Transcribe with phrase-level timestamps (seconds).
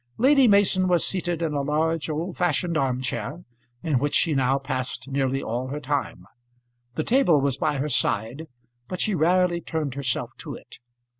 [0.17, 3.43] Lady Mason was seated in a large old fashioned arm chair,
[3.83, 6.25] in which she now passed nearly all her time.
[6.95, 8.47] The table was by her side,
[8.87, 10.77] but she rarely turned herself to it.